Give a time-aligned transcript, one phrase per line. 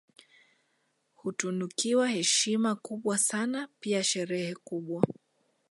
[1.15, 5.03] Hutunukiwa heshima kubwa sana pia sherehe kubwa